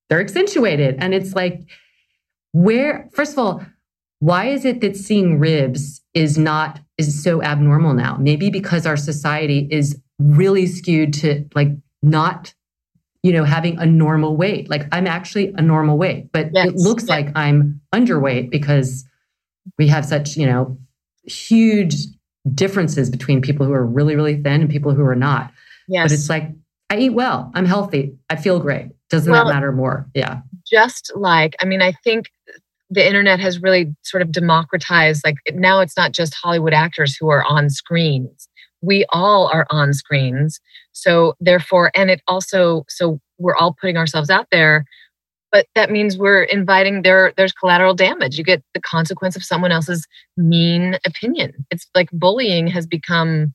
[0.10, 1.68] they're accentuated, and it's like
[2.52, 3.66] where first of all
[4.20, 8.98] why is it that seeing ribs is not is so abnormal now maybe because our
[8.98, 11.70] society is really skewed to like
[12.02, 12.54] not
[13.24, 16.68] you know having a normal weight like i'm actually a normal weight but yes.
[16.68, 17.10] it looks yes.
[17.10, 19.06] like i'm underweight because
[19.78, 20.78] we have such you know
[21.24, 21.96] huge
[22.54, 25.52] differences between people who are really really thin and people who are not.
[25.88, 26.06] Yes.
[26.06, 26.50] but it's like
[26.90, 27.52] i eat well.
[27.56, 28.16] I'm healthy.
[28.30, 28.90] I feel great.
[29.10, 30.08] Doesn't well, that matter more?
[30.14, 30.42] Yeah.
[30.70, 32.28] just like i mean i think
[32.92, 37.30] the internet has really sort of democratized like now it's not just hollywood actors who
[37.30, 38.48] are on screens.
[38.82, 40.62] We all are on screens.
[40.94, 44.86] So therefore and it also so we're all putting ourselves out there
[45.52, 49.72] but that means we're inviting there there's collateral damage you get the consequence of someone
[49.72, 50.08] else's
[50.38, 53.54] mean opinion it's like bullying has become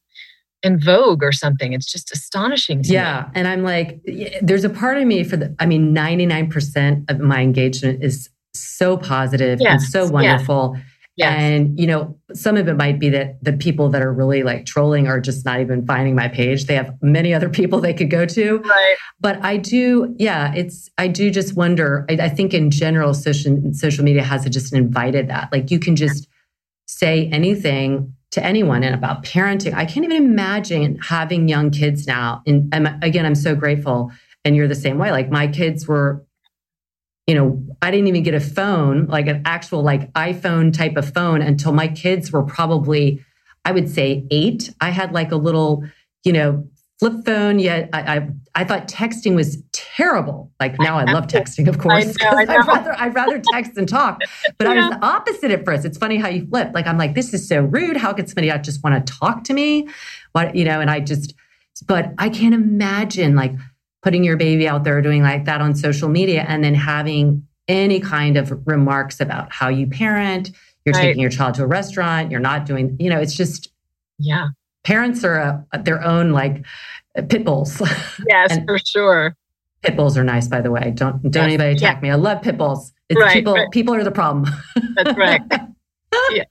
[0.63, 3.33] in vogue or something it's just astonishing yeah me.
[3.35, 4.01] and i'm like
[4.43, 8.97] there's a part of me for the i mean 99% of my engagement is so
[8.97, 10.77] positive and so wonderful.
[11.17, 11.41] Yes.
[11.41, 14.67] And, you know, some of it might be that the people that are really like
[14.67, 16.65] trolling are just not even finding my page.
[16.65, 18.59] They have many other people they could go to.
[18.59, 18.97] Right.
[19.21, 22.05] But I do, yeah, it's, I do just wonder.
[22.11, 25.53] I, I think in general, social, social media has just invited that.
[25.53, 26.29] Like you can just
[26.87, 29.73] say anything to anyone and about parenting.
[29.75, 32.43] I can't even imagine having young kids now.
[32.47, 34.11] And, and again, I'm so grateful.
[34.45, 35.13] And you're the same way.
[35.13, 36.24] Like my kids were
[37.27, 41.13] you know, I didn't even get a phone, like an actual like iPhone type of
[41.13, 43.25] phone until my kids were probably,
[43.65, 44.75] I would say eight.
[44.81, 45.85] I had like a little,
[46.23, 47.59] you know, flip phone.
[47.59, 50.53] Yet I, I, I thought texting was terrible.
[50.61, 52.15] Like now I, love texting, of course.
[52.21, 54.21] I would rather, I'd rather text than talk.
[54.59, 54.73] But yeah.
[54.73, 55.87] I was the opposite at first.
[55.87, 56.73] It's funny how you flip.
[56.75, 57.97] Like I'm like, this is so rude.
[57.97, 59.89] How could somebody just want to talk to me?
[60.33, 61.35] What, you know, and I just,
[61.87, 63.53] but I can't imagine like
[64.05, 67.99] putting your baby out there doing like that on social media and then having any
[67.99, 70.51] kind of remarks about how you parent,
[70.85, 71.01] you're right.
[71.01, 73.73] taking your child to a restaurant, you're not doing, you know, it's just,
[74.19, 74.49] yeah.
[74.85, 76.63] Parents are a, their own like
[77.31, 77.81] pit bulls.
[78.29, 79.35] Yes, for sure.
[79.81, 80.93] Pit bulls are nice, by the way.
[80.95, 81.43] Don't don't yes.
[81.45, 82.03] anybody attack yeah.
[82.03, 82.11] me.
[82.11, 82.93] I love pit bulls.
[83.09, 83.55] It's right, people.
[83.55, 83.71] Right.
[83.71, 84.53] People are the problem.
[84.95, 85.41] That's right.
[86.33, 86.45] yeah.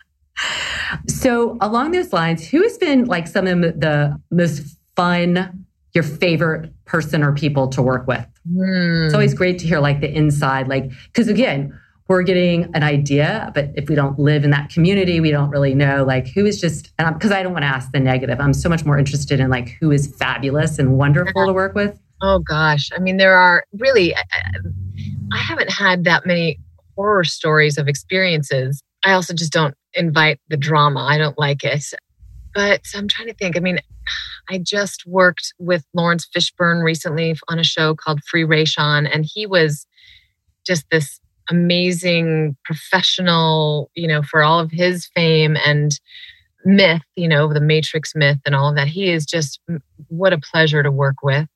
[1.08, 4.64] So along those lines, who has been like some of the most
[4.96, 8.26] fun your favorite person or people to work with.
[8.52, 9.06] Mm.
[9.06, 11.78] It's always great to hear like the inside, like, because again,
[12.08, 15.74] we're getting an idea, but if we don't live in that community, we don't really
[15.74, 18.40] know like who is just because I don't want to ask the negative.
[18.40, 21.98] I'm so much more interested in like who is fabulous and wonderful to work with.
[22.22, 26.60] Oh gosh, I mean there are really I haven't had that many
[26.96, 28.84] horror stories of experiences.
[29.06, 31.02] I also just don't invite the drama.
[31.02, 31.86] I don't like it.
[32.54, 33.58] But I'm trying to think.
[33.58, 33.80] I mean,
[34.50, 39.46] I just worked with Laurence Fishburne recently on a show called Free Rayshawn, and he
[39.46, 39.86] was
[40.66, 41.20] just this
[41.50, 46.00] amazing professional, you know, for all of his fame and
[46.66, 48.88] myth, you know, the Matrix myth and all of that.
[48.88, 49.60] He is just
[50.08, 51.48] what a pleasure to work with.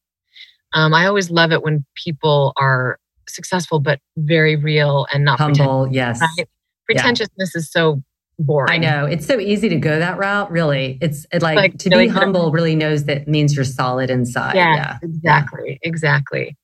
[0.73, 5.88] Um, I always love it when people are successful but very real and not humble.
[5.91, 6.47] Yes, right?
[6.85, 7.59] pretentiousness yeah.
[7.59, 8.01] is so
[8.39, 8.71] boring.
[8.71, 10.51] I know it's so easy to go that route.
[10.51, 12.51] Really, it's like, like to be humble.
[12.51, 14.55] Really knows that means you're solid inside.
[14.55, 14.97] Yeah, yeah.
[15.01, 15.89] exactly, yeah.
[15.89, 16.57] exactly.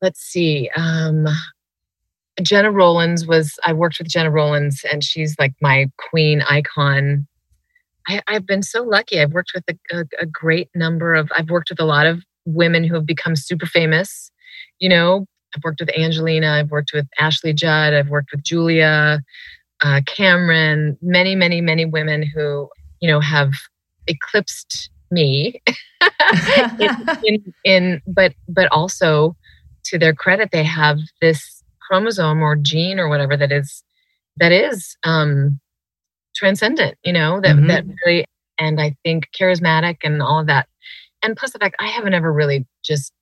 [0.00, 0.70] Let's see.
[0.76, 1.26] Um,
[2.42, 3.58] Gena Rowlands was.
[3.64, 7.26] I worked with Gena Rowlands, and she's like my queen icon.
[8.08, 9.20] I, have been so lucky.
[9.20, 11.30] I've worked with a, a, a great number of.
[11.36, 14.32] I've worked with a lot of women who have become super famous.
[14.80, 16.50] You know, I've worked with Angelina.
[16.50, 17.94] I've worked with Ashley Judd.
[17.94, 19.20] I've worked with Julia
[19.82, 22.68] uh, Cameron, many, many, many women who,
[23.00, 23.52] you know, have
[24.06, 25.60] eclipsed me
[26.80, 29.36] in, in, in, but, but also
[29.84, 33.82] to their credit, they have this chromosome or gene or whatever that is,
[34.36, 35.60] that is, um,
[36.34, 37.66] transcendent, you know, that, mm-hmm.
[37.66, 38.24] that really,
[38.58, 40.68] and I think charismatic and all of that.
[41.22, 43.12] And plus the fact I haven't ever really just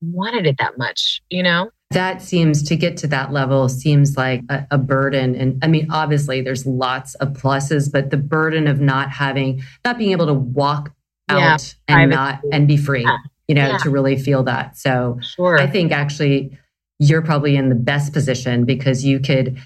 [0.00, 1.70] wanted it that much, you know?
[1.90, 5.34] That seems to get to that level seems like a, a, burden.
[5.34, 9.96] And I mean, obviously, there's lots of pluses, but the burden of not having, not
[9.96, 10.92] being able to walk
[11.30, 13.16] out yeah, and not and be free, yeah.
[13.46, 13.78] you know, yeah.
[13.78, 14.76] to really feel that.
[14.76, 15.58] So sure.
[15.58, 16.58] I think actually
[16.98, 19.58] you're probably in the best position because you could,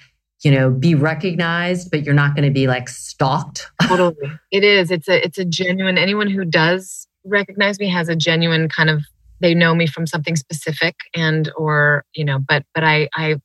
[0.44, 3.70] you know, be recognized, but you're not going to be like stalked.
[3.82, 4.14] totally.
[4.50, 4.90] It is.
[4.90, 9.02] It's a it's a genuine anyone who does recognize me has a genuine kind of
[9.42, 13.36] they know me from something specific and or you know but but i i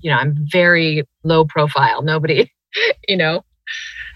[0.00, 2.02] you know i'm very low profile.
[2.02, 2.50] Nobody
[3.08, 3.42] you know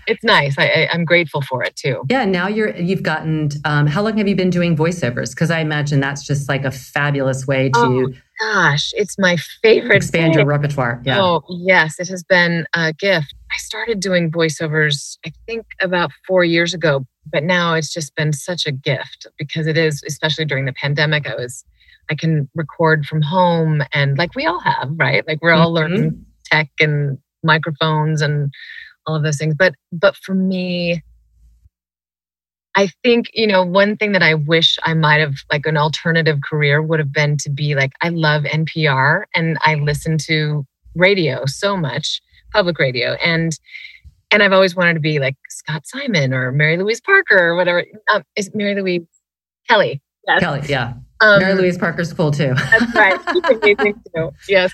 [0.06, 0.56] it's nice.
[0.58, 2.02] I, I am grateful for it too.
[2.08, 5.30] Yeah now you're you've gotten um, how long have you been doing voiceovers?
[5.30, 9.96] Because i imagine that's just like a fabulous way to oh, gosh it's my favorite
[9.96, 10.40] expand thing.
[10.40, 11.20] your repertoire yeah.
[11.20, 13.34] Oh yes it has been a gift.
[13.50, 18.32] I started doing voiceovers i think about four years ago but now it's just been
[18.32, 21.64] such a gift because it is especially during the pandemic i was
[22.10, 25.26] i can record from home and like we all have right?
[25.26, 25.94] Like we're all mm-hmm.
[25.94, 28.52] learning tech and microphones and
[29.06, 31.02] all of those things but but for me
[32.74, 36.38] i think you know one thing that i wish i might have like an alternative
[36.48, 41.44] career would have been to be like i love npr and i listen to radio
[41.46, 42.20] so much
[42.52, 43.58] public radio and
[44.32, 47.84] and I've always wanted to be like Scott Simon or Mary Louise Parker or whatever.
[48.12, 49.02] Um, is Mary Louise
[49.68, 50.00] Kelly?
[50.26, 50.40] Yes.
[50.40, 50.94] Kelly, yeah.
[51.20, 52.54] Um, Mary Louise Parker's cool too.
[52.54, 53.20] that's right.
[53.32, 54.30] She's amazing too.
[54.48, 54.72] Yes.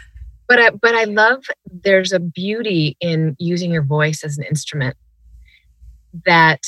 [0.49, 4.97] But I, but I love there's a beauty in using your voice as an instrument
[6.25, 6.63] that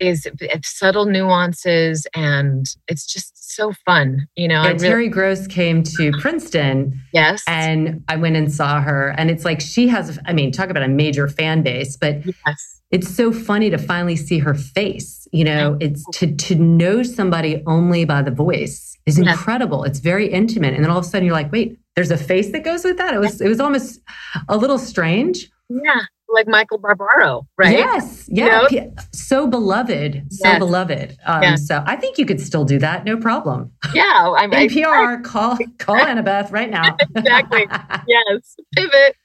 [0.00, 5.46] is eh, subtle nuances and it's just so fun you know yeah, really- terry gross
[5.46, 6.20] came to uh-huh.
[6.20, 7.44] princeton yes.
[7.46, 10.82] and i went and saw her and it's like she has i mean talk about
[10.82, 12.80] a major fan base but yes.
[12.90, 17.62] it's so funny to finally see her face you know it's to to know somebody
[17.66, 19.84] only by the voice is incredible.
[19.84, 22.50] It's very intimate and then all of a sudden you're like wait there's a face
[22.52, 24.00] that goes with that it was it was almost
[24.48, 26.02] a little strange yeah
[26.34, 27.78] like Michael Barbaro, right?
[27.78, 28.94] Yes, yeah, you know?
[29.12, 30.58] so beloved, so yes.
[30.58, 31.16] beloved.
[31.24, 31.66] Um, yes.
[31.66, 33.72] So I think you could still do that, no problem.
[33.94, 35.18] Yeah, I'm NPR.
[35.18, 36.96] I, call call Annabeth right now.
[37.16, 37.66] exactly.
[38.06, 39.16] yes, pivot.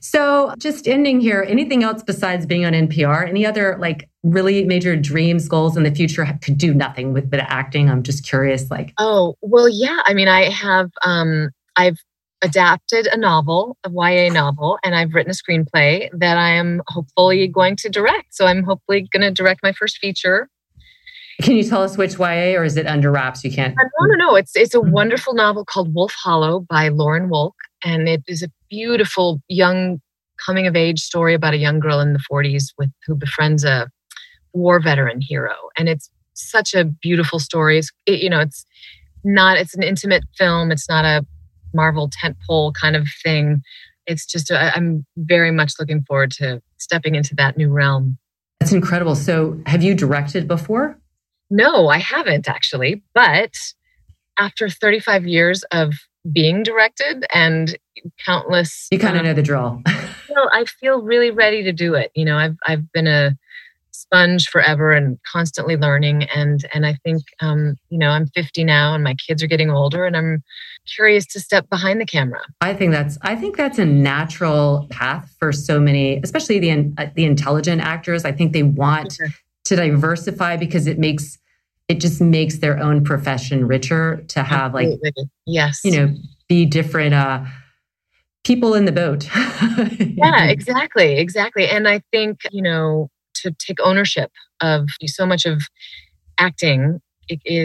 [0.00, 3.28] So, just ending here, anything else besides being on NPR?
[3.28, 6.24] Any other like really major dreams, goals in the future?
[6.40, 7.90] Could do nothing with of acting.
[7.90, 8.70] I'm just curious.
[8.70, 9.98] Like, oh well, yeah.
[10.06, 10.90] I mean, I have.
[11.04, 11.98] um I've
[12.42, 17.46] adapted a novel, a YA novel, and I've written a screenplay that I am hopefully
[17.48, 18.34] going to direct.
[18.34, 20.48] So I'm hopefully going to direct my first feature.
[21.42, 23.44] Can you tell us which YA, or is it under wraps?
[23.44, 23.74] You can't.
[23.76, 24.36] No, no, no.
[24.36, 24.90] It's it's a mm-hmm.
[24.90, 27.52] wonderful novel called Wolf Hollow by Lauren Wolk,
[27.84, 30.00] and it is a beautiful young
[30.44, 33.90] coming of age story about a young girl in the 40s with who befriends a
[34.52, 37.78] war veteran hero, and it's such a beautiful story.
[37.78, 38.66] It's, it, you know, it's
[39.24, 39.56] not.
[39.56, 40.70] It's an intimate film.
[40.70, 41.24] It's not a
[41.74, 43.62] Marvel tentpole kind of thing.
[44.06, 48.18] It's just, i I'm very much looking forward to stepping into that new realm.
[48.58, 49.14] That's incredible.
[49.14, 50.98] So, have you directed before?
[51.48, 53.02] No, I haven't actually.
[53.14, 53.54] But
[54.38, 55.94] after 35 years of
[56.30, 57.78] being directed and
[58.24, 58.88] countless.
[58.90, 59.82] You kind of um, know the drill.
[60.28, 62.10] well, I feel really ready to do it.
[62.14, 63.36] You know, I've I've been a
[63.92, 66.24] sponge forever and constantly learning.
[66.34, 69.70] And and i think um, you know i'm 50 now and my kids are getting
[69.70, 70.42] older and i'm
[70.94, 72.40] curious to step behind the camera.
[72.60, 77.06] I think that's i think that's a natural path for so many especially the uh,
[77.14, 78.24] the intelligent actors.
[78.24, 79.32] I think they want okay.
[79.64, 81.38] to diversify because it makes
[81.88, 85.12] it just makes their own profession richer to have Absolutely.
[85.16, 85.80] like yes.
[85.84, 86.14] you know
[86.48, 87.44] be different uh
[88.44, 89.28] people in the boat.
[90.16, 91.68] Yeah exactly exactly.
[91.68, 93.10] And i think you know
[93.42, 94.30] to take ownership
[94.60, 95.62] of so much of
[96.38, 97.00] acting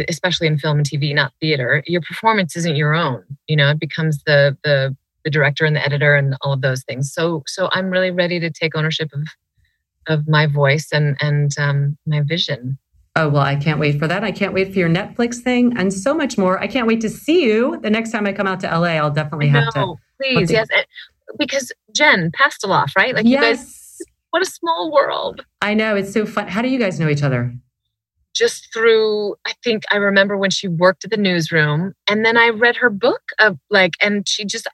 [0.08, 3.80] especially in film and tv not theater your performance isn't your own you know it
[3.80, 7.68] becomes the the the director and the editor and all of those things so so
[7.72, 9.22] i'm really ready to take ownership of
[10.08, 12.78] of my voice and and um, my vision
[13.18, 14.26] Oh, well, I can't wait for that.
[14.26, 16.60] I can't wait for your Netflix thing and so much more.
[16.60, 18.96] I can't wait to see you the next time I come out to LA.
[18.96, 19.96] I'll definitely have no, to.
[20.22, 20.68] Please, yes.
[21.40, 23.16] Because Jen Pastiloff, right?
[23.16, 23.42] Like yes.
[23.42, 23.85] you guys
[24.36, 25.46] what a small world.
[25.62, 25.96] I know.
[25.96, 26.50] It's so fun.
[26.50, 27.56] How do you guys know each other?
[28.34, 32.50] Just through, I think I remember when she worked at the newsroom and then I
[32.50, 34.68] read her book of like, and she just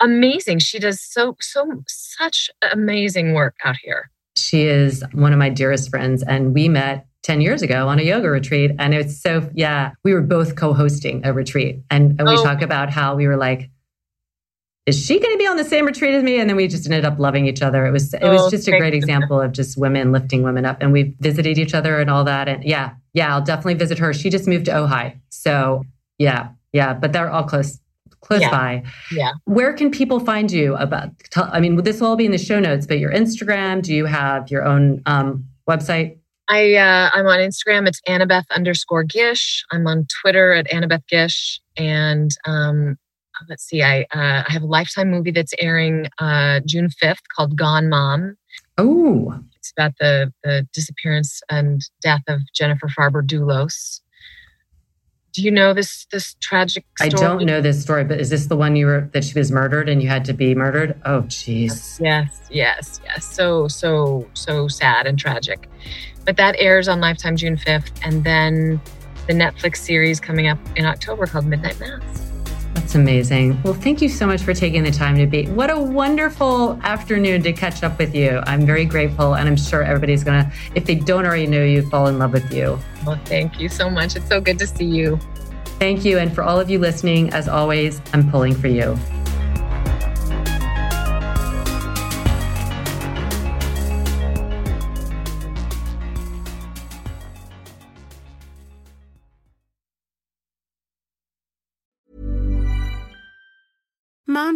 [0.00, 0.58] amazing.
[0.58, 4.10] She does so, so, such amazing work out here.
[4.36, 6.22] She is one of my dearest friends.
[6.22, 8.72] And we met 10 years ago on a yoga retreat.
[8.78, 11.80] And it's so, yeah, we were both co hosting a retreat.
[11.90, 12.44] And, and we oh.
[12.44, 13.70] talk about how we were like,
[14.86, 16.38] is she going to be on the same retreat as me?
[16.38, 17.86] And then we just ended up loving each other.
[17.86, 20.78] It was it was oh, just a great example of just women lifting women up,
[20.80, 22.48] and we visited each other and all that.
[22.48, 24.12] And yeah, yeah, I'll definitely visit her.
[24.12, 25.84] She just moved to Ojai, so
[26.18, 27.78] yeah, yeah, but they're all close
[28.20, 28.50] close yeah.
[28.50, 28.82] by.
[29.12, 29.32] Yeah.
[29.44, 31.10] Where can people find you about?
[31.36, 33.82] I mean, this will all be in the show notes, but your Instagram.
[33.82, 36.18] Do you have your own um, website?
[36.48, 37.88] I uh, I'm on Instagram.
[37.88, 39.64] It's Annabeth underscore Gish.
[39.70, 42.96] I'm on Twitter at Annabeth Gish, and um,
[43.48, 47.56] let's see, I uh, I have a Lifetime movie that's airing uh, June fifth called
[47.56, 48.36] Gone Mom.
[48.78, 54.00] Oh, it's about the the disappearance and death of Jennifer Farber Dulos.
[55.32, 56.84] Do you know this this tragic?
[56.98, 57.08] Story?
[57.08, 59.50] I don't know this story, but is this the one you were that she was
[59.50, 61.00] murdered and you had to be murdered?
[61.04, 62.00] Oh, jeez.
[62.00, 63.24] Yes, yes, yes.
[63.24, 65.68] So so so sad and tragic.
[66.24, 68.80] But that airs on Lifetime June fifth, and then
[69.26, 72.33] the Netflix series coming up in October called Midnight Mass.
[72.74, 73.62] That's amazing.
[73.62, 75.46] Well, thank you so much for taking the time to be.
[75.46, 78.42] What a wonderful afternoon to catch up with you.
[78.46, 81.88] I'm very grateful, and I'm sure everybody's going to, if they don't already know you,
[81.88, 82.78] fall in love with you.
[83.06, 84.16] Well, thank you so much.
[84.16, 85.18] It's so good to see you.
[85.78, 86.18] Thank you.
[86.18, 88.98] And for all of you listening, as always, I'm pulling for you.